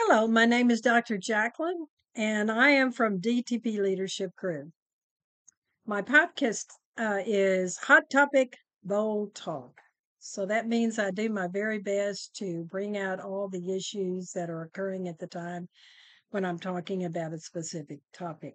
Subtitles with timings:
[0.00, 1.18] Hello, my name is Dr.
[1.18, 4.70] Jackalyn, and I am from DTP Leadership Crew.
[5.86, 9.76] My podcast uh, is Hot Topic Bold Talk.
[10.20, 14.50] So that means I do my very best to bring out all the issues that
[14.50, 15.68] are occurring at the time
[16.30, 18.54] when I'm talking about a specific topic.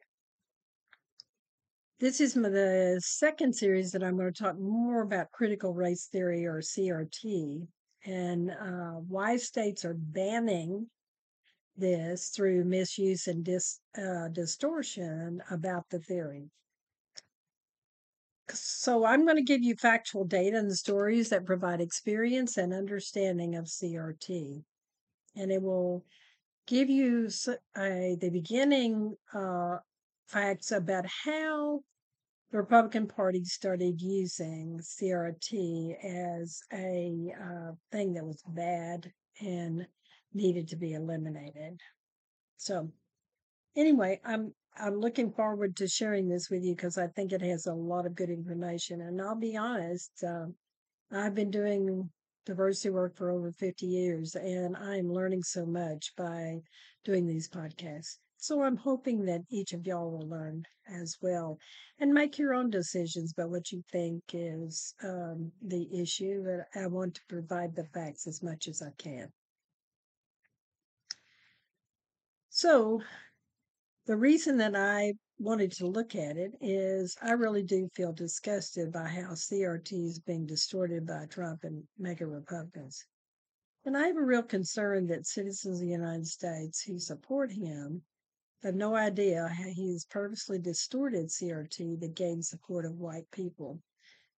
[1.99, 6.45] This is the second series that I'm going to talk more about critical race theory
[6.45, 7.67] or CRT
[8.05, 10.87] and uh, why states are banning
[11.75, 16.49] this through misuse and dis, uh, distortion about the theory.
[18.49, 23.55] So, I'm going to give you factual data and stories that provide experience and understanding
[23.55, 24.63] of CRT.
[25.35, 26.05] And it will
[26.67, 27.29] give you
[27.77, 29.77] a, the beginning uh,
[30.27, 31.81] facts about how
[32.51, 39.87] the Republican Party started using CRT as a uh, thing that was bad and
[40.33, 41.79] needed to be eliminated.
[42.57, 42.91] So,
[43.75, 47.67] anyway, I'm I'm looking forward to sharing this with you because I think it has
[47.67, 49.01] a lot of good information.
[49.01, 50.47] And I'll be honest, uh,
[51.11, 52.09] I've been doing
[52.45, 56.61] diversity work for over 50 years, and I'm learning so much by
[57.05, 58.17] doing these podcasts.
[58.37, 61.57] So I'm hoping that each of y'all will learn as well
[61.99, 66.43] and make your own decisions about what you think is um, the issue.
[66.43, 69.31] But I want to provide the facts as much as I can.
[72.63, 73.03] So,
[74.05, 78.89] the reason that I wanted to look at it is I really do feel disgusted
[78.89, 83.05] by how CRT is being distorted by Trump and MAGA Republicans.
[83.83, 88.01] And I have a real concern that citizens of the United States who support him
[88.61, 93.81] have no idea how he has purposely distorted CRT to gain support of white people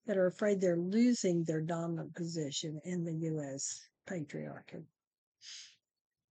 [0.07, 3.87] that are afraid they're losing their dominant position in the U.S.
[4.09, 4.83] patriarchy.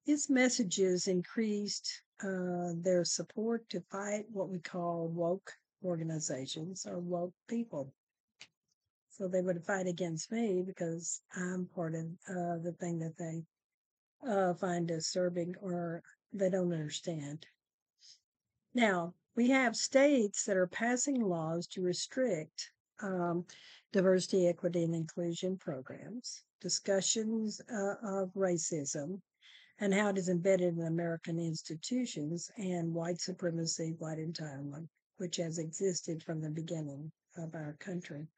[0.04, 5.50] His messages increased uh, their support to fight what we call woke
[5.82, 7.90] organizations or woke people.
[9.08, 13.44] So they would fight against me because I'm part of uh, the thing that they
[14.28, 16.02] uh, find disturbing or
[16.34, 17.46] they don't understand.
[18.74, 23.46] Now, we have states that are passing laws to restrict um,
[23.92, 29.22] diversity, equity, and inclusion programs, discussions uh, of racism,
[29.80, 35.58] and how it is embedded in American institutions and white supremacy, white entitlement, which has
[35.58, 38.28] existed from the beginning of our country.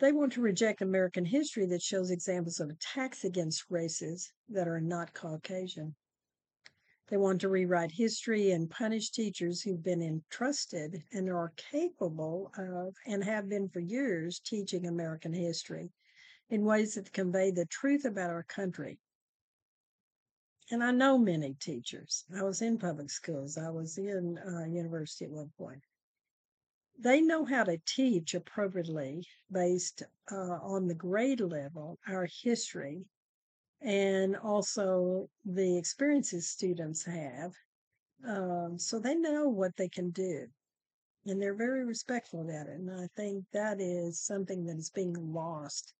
[0.00, 4.80] They want to reject American history that shows examples of attacks against races that are
[4.80, 5.94] not Caucasian.
[7.08, 12.94] They want to rewrite history and punish teachers who've been entrusted and are capable of,
[13.06, 15.90] and have been for years, teaching American history
[16.50, 18.98] in ways that convey the truth about our country
[20.70, 22.24] and I know many teachers.
[22.36, 23.56] I was in public schools.
[23.56, 25.82] I was in uh, university at one point.
[26.98, 33.04] They know how to teach appropriately based uh, on the grade level, our history,
[33.80, 37.52] and also the experiences students have.
[38.26, 40.48] Um, so they know what they can do.
[41.24, 42.80] And they're very respectful about it.
[42.80, 45.94] And I think that is something that is being lost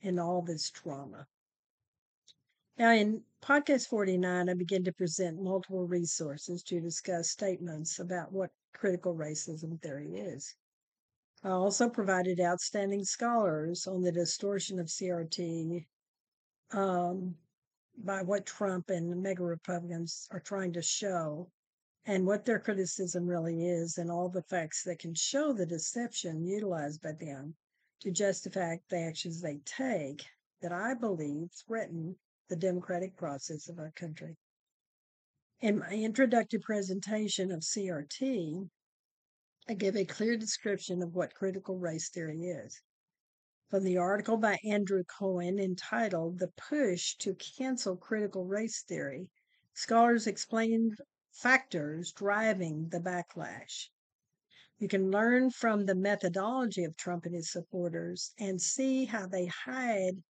[0.00, 1.26] in all this trauma.
[2.78, 8.52] Now, in podcast 49, I begin to present multiple resources to discuss statements about what
[8.72, 10.54] critical racism theory is.
[11.42, 15.86] I also provided outstanding scholars on the distortion of CRT
[16.70, 17.36] um,
[17.96, 21.50] by what Trump and MAGA Republicans are trying to show
[22.06, 26.46] and what their criticism really is, and all the facts that can show the deception
[26.46, 27.56] utilized by them
[28.02, 30.24] to justify the actions they take
[30.62, 32.16] that I believe threaten
[32.48, 34.36] the democratic process of our country.
[35.60, 38.70] In my introductory presentation of CRT,
[39.68, 42.80] I give a clear description of what critical race theory is.
[43.68, 49.28] From the article by Andrew Cohen entitled The Push to Cancel Critical Race Theory,
[49.74, 50.96] scholars explain
[51.32, 53.90] factors driving the backlash.
[54.78, 59.46] You can learn from the methodology of Trump and his supporters and see how they
[59.46, 60.22] hide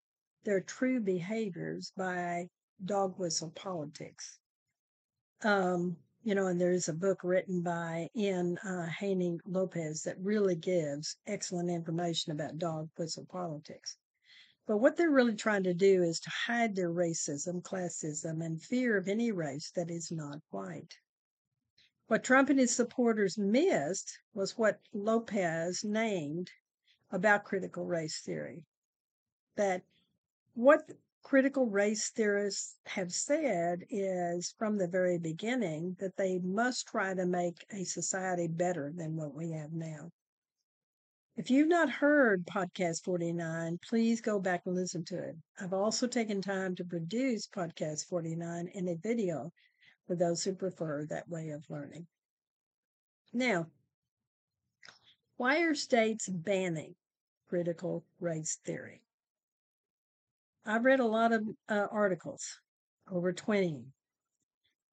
[0.44, 2.48] their true behaviors by
[2.84, 4.38] dog whistle politics.
[5.42, 10.56] Um, you know, and there's a book written by Ian uh, Haney Lopez that really
[10.56, 13.96] gives excellent information about dog whistle politics.
[14.66, 18.96] But what they're really trying to do is to hide their racism, classism, and fear
[18.96, 20.94] of any race that is not white.
[22.08, 26.50] What Trump and his supporters missed was what Lopez named
[27.10, 28.64] about critical race theory
[29.56, 29.82] that
[30.58, 30.90] what
[31.22, 37.24] critical race theorists have said is from the very beginning that they must try to
[37.26, 40.10] make a society better than what we have now.
[41.36, 45.36] If you've not heard Podcast 49, please go back and listen to it.
[45.60, 49.52] I've also taken time to produce Podcast 49 in a video
[50.08, 52.08] for those who prefer that way of learning.
[53.32, 53.68] Now,
[55.36, 56.96] why are states banning
[57.48, 59.02] critical race theory?
[60.68, 62.60] I've read a lot of uh, articles,
[63.10, 63.84] over 20.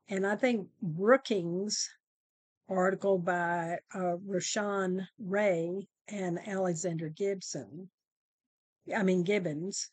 [0.08, 1.90] And I think Brookings'
[2.70, 7.90] article by uh, Rashawn Ray and Alexander Gibson,
[8.96, 9.90] I mean Gibbons,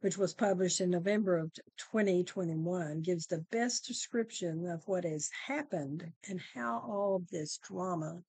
[0.00, 1.52] which was published in November of
[1.92, 8.22] 2021, gives the best description of what has happened and how all of this drama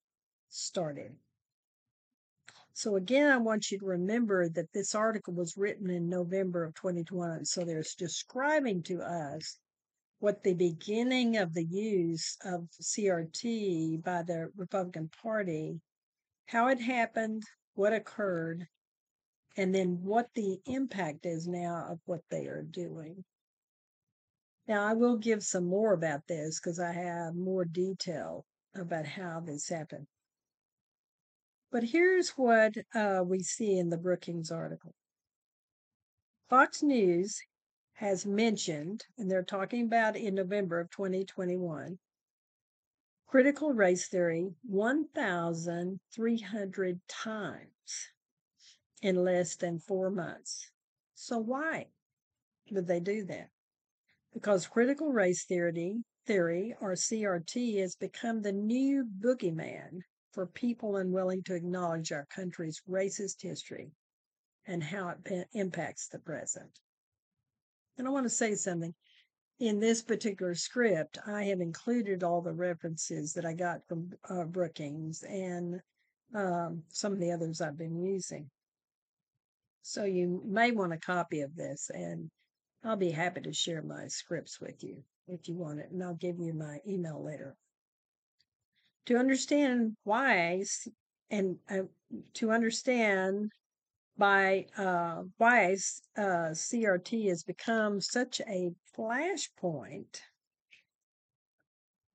[0.49, 1.15] started.
[2.77, 6.75] So again, I want you to remember that this article was written in November of
[6.75, 7.43] 2021.
[7.43, 9.57] So they're describing to us
[10.19, 15.81] what the beginning of the use of CRT by the Republican Party,
[16.45, 17.41] how it happened,
[17.73, 18.67] what occurred,
[19.57, 23.25] and then what the impact is now of what they are doing.
[24.67, 28.45] Now, I will give some more about this because I have more detail
[28.75, 30.05] about how this happened.
[31.69, 34.95] But here's what uh, we see in the Brookings article
[36.49, 37.41] Fox News
[37.95, 41.99] has mentioned, and they're talking about in November of 2021,
[43.25, 48.11] critical race theory 1,300 times
[49.01, 50.71] in less than four months.
[51.15, 51.87] So, why
[52.71, 53.49] would they do that?
[54.33, 60.03] Because critical race theory, theory or CRT has become the new boogeyman
[60.33, 63.91] for people unwilling to acknowledge our country's racist history
[64.65, 66.79] and how it impacts the present.
[67.97, 68.93] And I want to say something.
[69.59, 74.43] In this particular script, I have included all the references that I got from uh,
[74.43, 75.81] Brookings and
[76.35, 78.49] um, some of the others I've been using.
[79.81, 82.29] So you may want a copy of this, and
[82.83, 86.13] I'll be happy to share my scripts with you if you want it, and I'll
[86.13, 87.55] give you my email later
[89.07, 90.63] to understand why
[91.31, 91.83] and uh,
[92.33, 93.51] to understand
[94.17, 95.75] by uh, why
[96.17, 100.21] uh, CRT has become such a flashpoint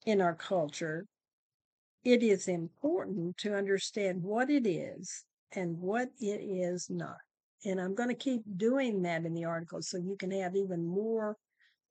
[0.05, 1.07] in our culture,
[2.05, 7.19] it is important to understand what it is and what it is not.
[7.65, 10.85] And I'm going to keep doing that in the article so you can have even
[10.85, 11.37] more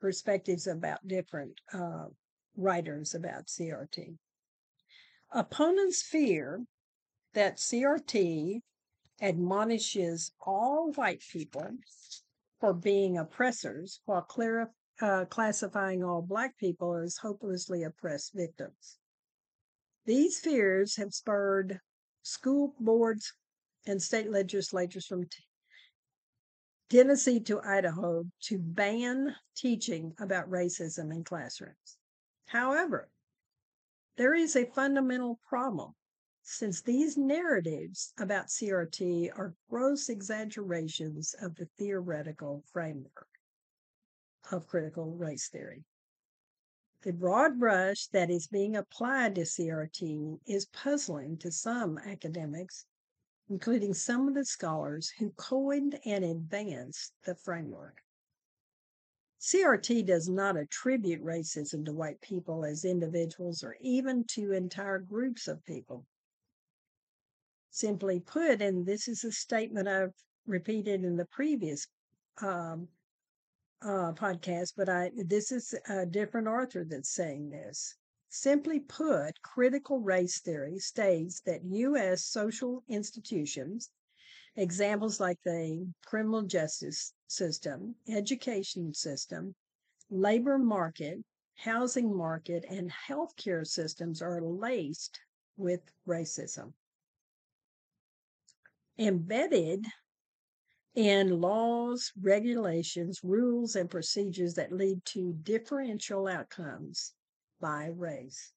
[0.02, 2.08] perspectives about different uh,
[2.58, 4.18] writers about CRT.
[5.34, 6.66] Opponents fear
[7.34, 8.62] that CRT
[9.22, 11.78] admonishes all white people
[12.60, 14.28] for being oppressors while
[15.00, 19.00] uh, classifying all black people as hopelessly oppressed victims.
[20.06, 21.80] These fears have spurred
[22.24, 23.34] school boards
[23.88, 25.44] and state legislatures from t-
[26.90, 31.98] Tennessee to Idaho to ban teaching about racism in classrooms.
[32.48, 33.10] However,
[34.18, 35.94] there is a fundamental problem
[36.44, 43.28] since these narratives about CRT are gross exaggerations of the theoretical framework
[44.52, 45.86] of critical race theory.
[47.04, 52.86] The broad brush that is being applied to CRT is puzzling to some academics,
[53.50, 58.04] including some of the scholars who coined and advanced the framework.
[59.42, 65.48] CRT does not attribute racism to white people as individuals or even to entire groups
[65.48, 66.06] of people.
[67.72, 70.14] Simply put, and this is a statement I've
[70.46, 71.88] repeated in the previous
[72.40, 72.88] um,
[73.82, 77.96] uh, podcast, but I this is a different author that's saying this.
[78.30, 82.26] Simply put, critical race theory states that U.S.
[82.26, 83.90] social institutions
[84.58, 89.56] Examples like the criminal justice system, education system,
[90.10, 91.20] labor market,
[91.56, 95.20] housing market, and healthcare systems are laced
[95.56, 96.74] with racism.
[98.98, 99.86] Embedded
[100.96, 107.14] in laws, regulations, rules, and procedures that lead to differential outcomes
[107.62, 108.52] by race.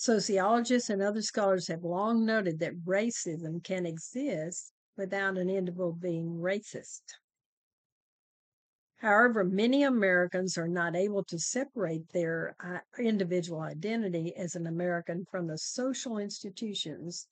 [0.00, 6.38] Sociologists and other scholars have long noted that racism can exist without an individual being
[6.38, 7.02] racist.
[8.98, 15.24] However, many Americans are not able to separate their uh, individual identity as an American
[15.32, 17.26] from the social institutions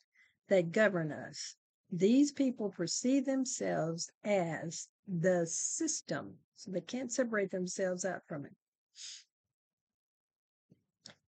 [0.49, 1.55] that govern us.
[1.93, 6.41] These people perceive themselves as the system.
[6.57, 8.57] So they can't separate themselves out from it.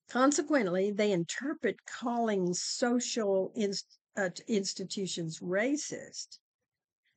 [0.08, 6.38] Consequently, they interpret calling social inst- uh, institutions racist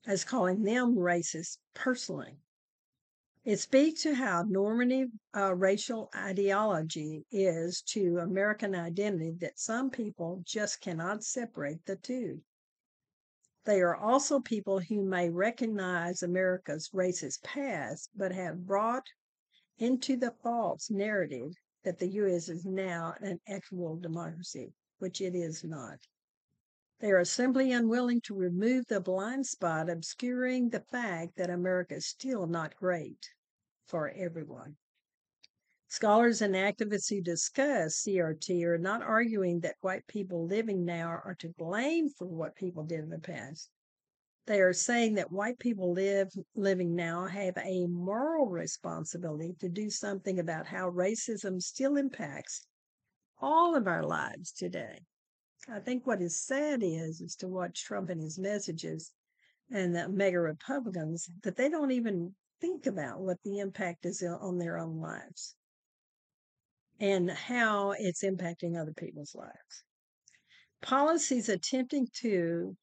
[0.05, 2.37] as calling them racist personally.
[3.45, 10.43] It speaks to how normative uh, racial ideology is to American identity that some people
[10.45, 12.41] just cannot separate the two.
[13.63, 19.07] They are also people who may recognize America's racist past, but have brought
[19.77, 22.49] into the false narrative that the U.S.
[22.49, 25.99] is now an actual democracy, which it is not.
[26.99, 32.05] They are simply unwilling to remove the blind spot obscuring the fact that America is
[32.05, 33.33] still not great
[33.85, 34.77] for everyone.
[35.87, 41.35] Scholars and activists who discuss CRT are not arguing that white people living now are
[41.39, 43.69] to blame for what people did in the past.
[44.51, 49.89] They are saying that white people live living now have a moral responsibility to do
[49.89, 52.67] something about how racism still impacts
[53.39, 55.05] all of our lives today.
[55.69, 59.13] I think what is sad is is to watch Trump and his messages
[59.69, 64.57] and the MAGA Republicans that they don't even think about what the impact is on
[64.57, 65.55] their own lives
[66.99, 69.85] and how it's impacting other people's lives.
[70.81, 72.75] Policies attempting to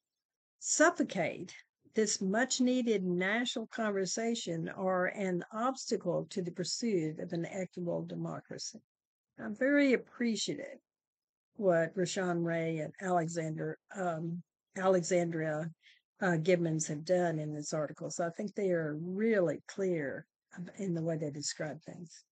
[0.59, 1.53] suffocate
[1.95, 8.79] this much needed national conversation are an obstacle to the pursuit of an equitable democracy.
[9.39, 10.79] I'm very appreciative
[11.55, 14.41] what Rashawn Ray and Alexander um,
[14.77, 15.69] Alexandria
[16.21, 18.09] uh, Givens have done in this article.
[18.09, 20.25] So I think they are really clear
[20.77, 22.23] in the way they describe things.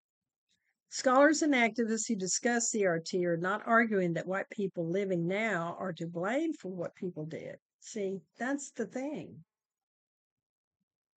[0.91, 5.93] Scholars and activists who discuss CRT are not arguing that white people living now are
[5.95, 7.57] to blame for what people did.
[7.81, 9.45] See, that's the thing.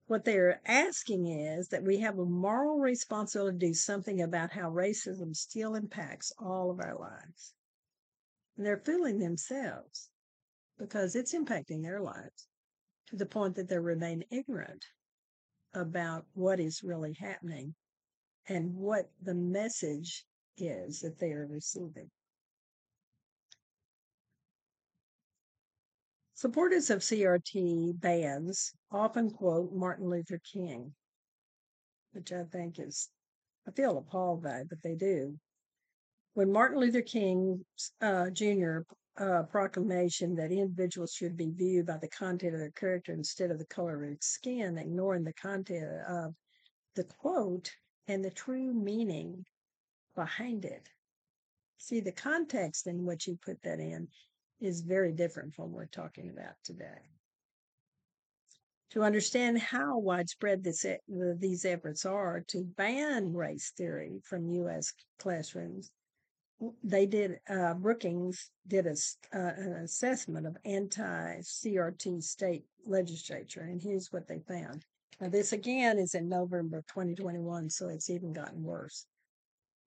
[0.08, 4.72] What they're asking is that we have a moral responsibility to do something about how
[4.72, 7.54] racism still impacts all of our lives.
[8.58, 10.10] And they're fooling themselves
[10.78, 12.48] because it's impacting their lives
[13.08, 14.86] to the point that they remain ignorant
[15.74, 17.76] about what is really happening
[18.48, 20.26] and what the message
[20.58, 22.10] is that they are receiving.
[26.40, 30.96] Supporters of CRT bans often quote Martin Luther King,
[32.14, 33.10] which I think is,
[33.68, 35.38] I feel appalled by, but they do.
[36.36, 37.66] When Martin Luther King
[38.00, 38.84] uh, Jr.
[39.18, 43.60] Uh, proclamation that individuals should be viewed by the content of their character instead of
[43.60, 46.34] the color of their skin, ignoring the content of
[46.96, 47.70] the quote,
[48.08, 49.44] and the true meaning
[50.16, 50.88] behind it.
[51.76, 54.08] See, the context in which you put that in
[54.60, 57.10] is very different from what we're talking about today.
[58.92, 64.94] To understand how widespread this, these efforts are to ban race theory from U.S.
[65.20, 65.92] classrooms,
[66.84, 68.96] they did, uh, Brookings did a,
[69.34, 74.84] uh, an assessment of anti CRT state legislature, and here's what they found.
[75.22, 79.06] Now, this again is in November of 2021, so it's even gotten worse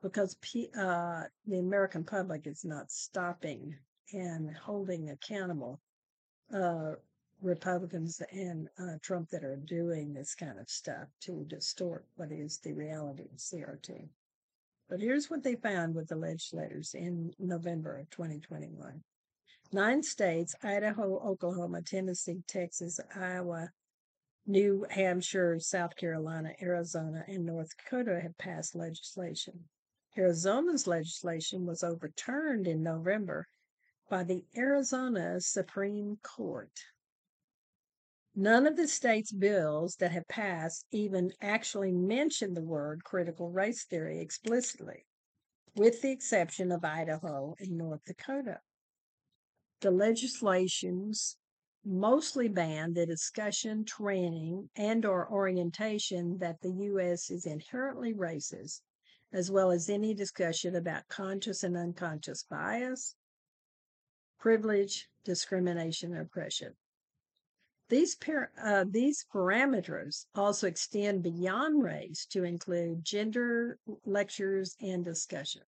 [0.02, 0.36] because
[0.76, 3.74] uh, the American public is not stopping
[4.12, 5.80] and holding accountable
[6.54, 6.92] uh,
[7.40, 12.58] Republicans and uh, Trump that are doing this kind of stuff to distort what is
[12.58, 14.08] the reality of CRT.
[14.88, 19.02] But here's what they found with the legislators in November of 2021.
[19.72, 23.70] Nine states Idaho, Oklahoma, Tennessee, Texas, Iowa,
[24.46, 29.64] New Hampshire, South Carolina, Arizona, and North Dakota have passed legislation.
[30.18, 33.48] Arizona's legislation was overturned in November
[34.12, 36.78] by the Arizona Supreme Court.
[38.34, 43.84] None of the state's bills that have passed even actually mention the word critical race
[43.84, 45.06] theory explicitly,
[45.76, 48.60] with the exception of Idaho and North Dakota.
[49.80, 51.38] The legislations
[51.82, 57.30] mostly ban the discussion, training, and or orientation that the U.S.
[57.30, 58.82] is inherently racist,
[59.32, 63.14] as well as any discussion about conscious and unconscious bias,
[64.42, 66.72] privilege, discrimination, oppression.
[67.88, 75.64] These, par- uh, these parameters also extend beyond race to include gender lectures and discussions.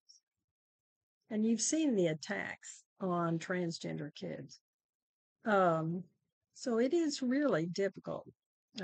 [1.30, 4.58] And you've seen the attacks on transgender kids.
[5.46, 6.02] Um,
[6.54, 8.26] so it is really difficult.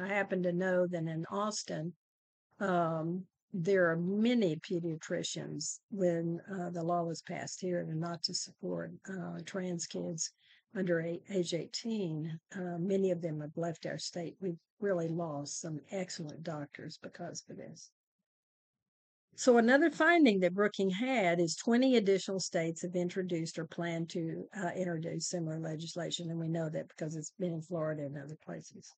[0.00, 1.94] I happen to know that in Austin,
[2.60, 8.34] um, there are many pediatricians when uh, the law was passed here to not to
[8.34, 10.32] support uh, trans kids
[10.76, 14.36] under age 18, uh, many of them have left our state.
[14.40, 17.90] We've really lost some excellent doctors because of this.
[19.34, 24.44] So, another finding that Brookings had is 20 additional states have introduced or plan to
[24.56, 26.30] uh, introduce similar legislation.
[26.30, 28.92] And we know that because it's been in Florida and other places.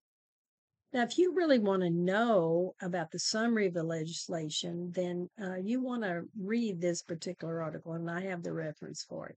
[0.93, 5.57] Now, if you really want to know about the summary of the legislation, then uh,
[5.57, 9.37] you want to read this particular article, and I have the reference for it.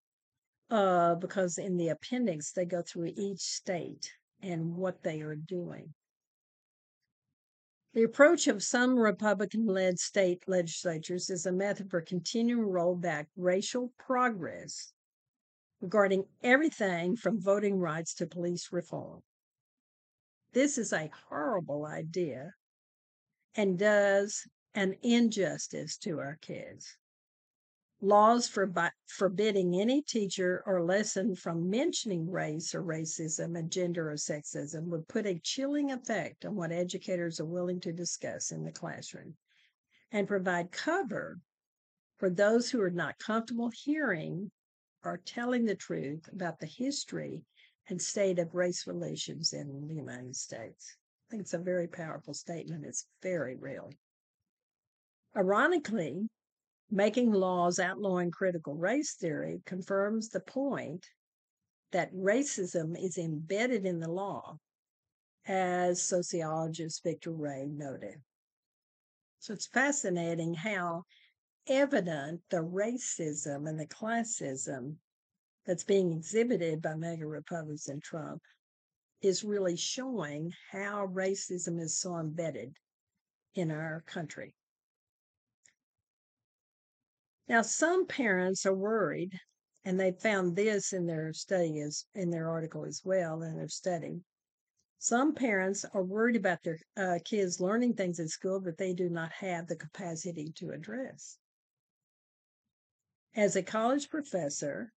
[0.69, 5.93] Uh, because in the appendix, they go through each state and what they are doing.
[7.93, 12.95] The approach of some Republican led state legislatures is a method for continuing to roll
[12.95, 14.91] back racial progress
[15.79, 19.21] regarding everything from voting rights to police reform.
[20.55, 22.53] This is a horrible idea
[23.55, 26.95] and does an injustice to our kids.
[27.99, 28.71] Laws for
[29.05, 35.09] forbidding any teacher or lesson from mentioning race or racism and gender or sexism would
[35.09, 39.35] put a chilling effect on what educators are willing to discuss in the classroom
[40.13, 41.37] and provide cover
[42.17, 44.49] for those who are not comfortable hearing
[45.03, 47.43] or telling the truth about the history
[47.89, 50.97] and state of race relations in the United States.
[51.27, 52.85] I think it's a very powerful statement.
[52.85, 53.91] It's very real.
[55.35, 56.27] Ironically,
[56.91, 61.05] making laws outlawing critical race theory confirms the point
[61.91, 64.57] that racism is embedded in the law,
[65.47, 68.21] as sociologist Victor Ray noted.
[69.39, 71.03] So it's fascinating how
[71.67, 74.95] evident the racism and the classism
[75.65, 78.41] that's being exhibited by MAGA Republicans and Trump
[79.21, 82.77] is really showing how racism is so embedded
[83.55, 84.53] in our country.
[87.47, 89.39] Now, some parents are worried,
[89.83, 93.67] and they found this in their study as in their article as well in their
[93.67, 94.21] study.
[94.97, 99.09] Some parents are worried about their uh, kids learning things at school that they do
[99.09, 101.37] not have the capacity to address.
[103.35, 104.91] As a college professor,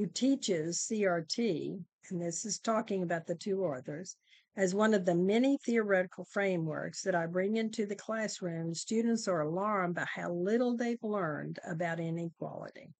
[0.00, 4.16] who teaches CRT, and this is talking about the two authors,
[4.56, 9.42] as one of the many theoretical frameworks that I bring into the classroom, students are
[9.42, 12.94] alarmed by how little they've learned about inequality.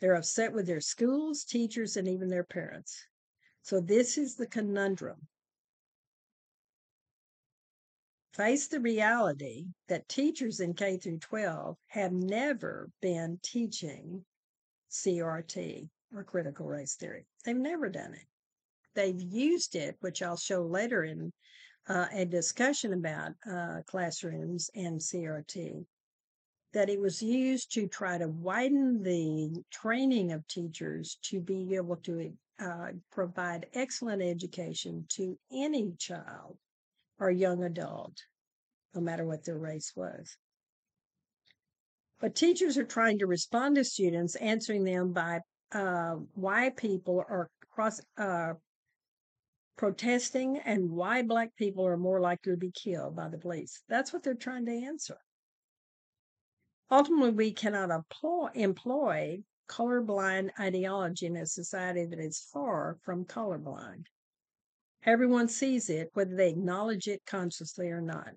[0.00, 3.04] They're upset with their schools, teachers, and even their parents.
[3.62, 5.26] So, this is the conundrum.
[8.34, 14.24] Face the reality that teachers in K through 12 have never been teaching
[14.88, 17.24] CRT or critical race theory.
[17.44, 18.26] They've never done it.
[18.94, 21.32] They've used it, which I'll show later in
[21.88, 25.84] uh, a discussion about uh, classrooms and CRT,
[26.74, 31.96] that it was used to try to widen the training of teachers to be able
[31.96, 36.56] to uh, provide excellent education to any child
[37.18, 38.16] or young adult,
[38.94, 40.36] no matter what their race was.
[42.20, 45.40] But teachers are trying to respond to students, answering them by
[45.74, 48.52] uh, why people are cross uh,
[49.76, 53.82] protesting and why black people are more likely to be killed by the police.
[53.88, 55.16] That's what they're trying to answer.
[56.90, 64.04] Ultimately, we cannot employ, employ colorblind ideology in a society that is far from colorblind.
[65.04, 68.28] Everyone sees it, whether they acknowledge it consciously or not.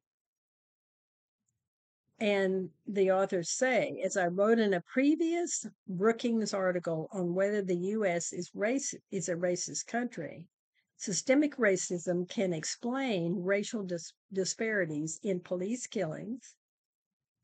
[2.19, 7.75] And the authors say, as I wrote in a previous Brookings article on whether the
[7.75, 8.32] U.S.
[8.32, 10.47] is race is a racist country,
[10.95, 16.56] systemic racism can explain racial dis- disparities in police killings,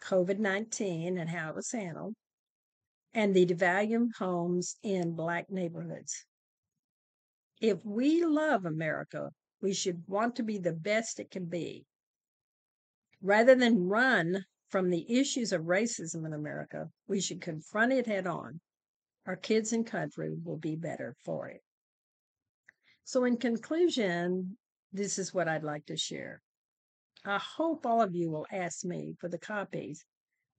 [0.02, 2.16] COVID 19 and how it was handled,
[3.14, 6.26] and the devaluing homes in Black neighborhoods.
[7.60, 9.32] If we love America,
[9.62, 11.86] we should want to be the best it can be.
[13.22, 18.26] Rather than run from the issues of racism in America, we should confront it head
[18.26, 18.60] on.
[19.28, 21.62] Our kids and country will be better for it.
[23.04, 24.58] So, in conclusion,
[24.94, 26.42] this is what I'd like to share.
[27.26, 30.04] I hope all of you will ask me for the copies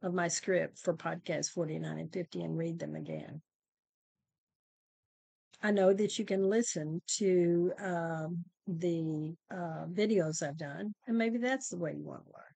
[0.02, 3.40] of my script for podcast 49 and 50 and read them again.
[5.62, 11.38] I know that you can listen to um, the uh, videos I've done, and maybe
[11.38, 12.51] that's the way you want to learn.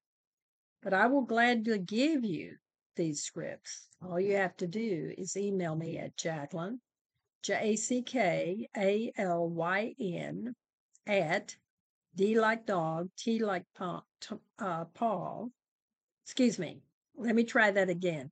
[0.81, 2.57] But I will gladly give you
[2.95, 3.87] these scripts.
[4.01, 6.79] All you have to do is email me at Jackalyn,
[7.43, 10.55] J A C K A L Y N,
[11.05, 11.55] at
[12.15, 14.05] D like dog, T like Paul,
[14.59, 15.51] uh, Paul.
[16.25, 16.81] Excuse me.
[17.15, 18.31] Let me try that again.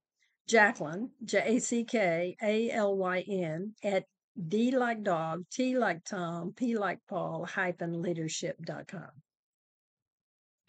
[0.50, 4.06] Jackalyn, J A C K A L Y N, at
[4.50, 9.10] D like dog, T like Tom, P like Paul, hyphen leadership.com.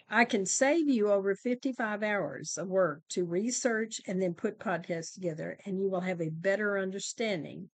[0.08, 5.12] I can save you over 55 hours of work to research and then put podcasts
[5.12, 7.70] together, and you will have a better understanding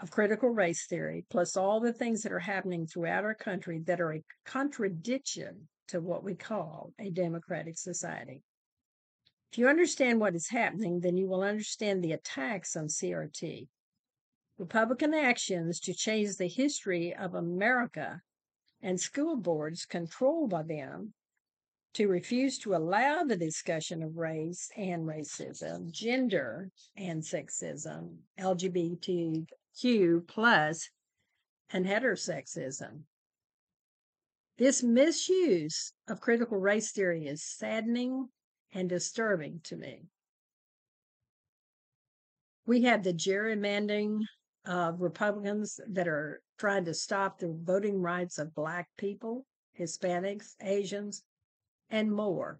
[0.00, 4.00] of critical race theory, plus all the things that are happening throughout our country that
[4.00, 8.42] are a contradiction to what we call a democratic society.
[9.52, 13.68] If you understand what is happening, then you will understand the attacks on CRT.
[14.56, 18.22] Republican actions to change the history of America
[18.80, 21.12] and school boards controlled by them
[21.94, 30.88] to refuse to allow the discussion of race and racism, gender and sexism, LGBTQ plus,
[31.70, 33.00] and heterosexism.
[34.58, 38.28] This misuse of critical race theory is saddening
[38.72, 40.04] and disturbing to me.
[42.66, 44.20] We have the gerrymandering
[44.66, 49.44] of Republicans that are trying to stop the voting rights of Black people,
[49.78, 51.24] Hispanics, Asians,
[51.92, 52.58] and more.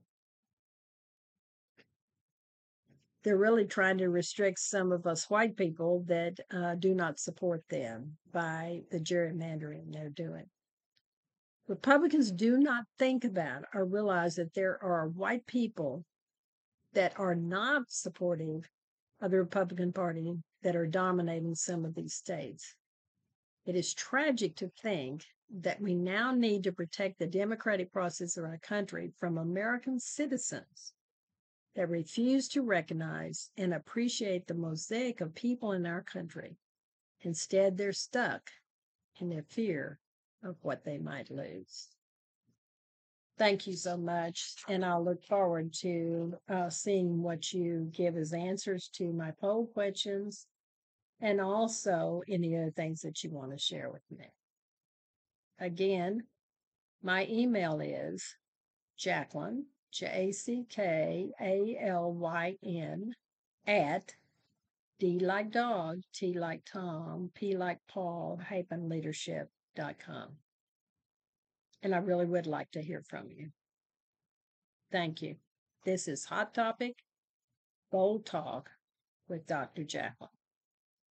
[3.25, 7.63] They're really trying to restrict some of us white people that uh, do not support
[7.69, 10.47] them by the gerrymandering they're doing.
[11.69, 16.05] Republicans do not think about or realize that there are white people
[16.93, 18.69] that are not supportive
[19.21, 22.75] of the Republican Party that are dominating some of these states.
[23.65, 25.25] It is tragic to think
[25.61, 30.95] that we now need to protect the democratic process of our country from American citizens
[31.75, 36.57] that refuse to recognize and appreciate the mosaic of people in our country.
[37.21, 38.51] Instead, they're stuck
[39.21, 39.99] in their fear
[40.43, 41.89] of what they might lose.
[43.39, 44.55] Thank you so much.
[44.69, 49.67] And I'll look forward to uh, seeing what you give as answers to my poll
[49.67, 50.47] questions
[51.21, 54.27] and also any other things that you want to share with me.
[55.63, 56.25] Again,
[57.05, 58.35] my email is
[58.99, 63.15] Jackalyn, J A C K A L Y N,
[63.65, 64.13] at
[64.99, 70.31] D like dog, T like Tom, P like Paul, hyphen leadership.com.
[71.85, 73.51] And I really would like to hear from you.
[74.91, 75.37] Thank you.
[75.85, 76.97] This is Hot Topic,
[77.93, 78.69] Bold Talk
[79.29, 79.85] with Dr.
[79.85, 80.42] Jackalyn.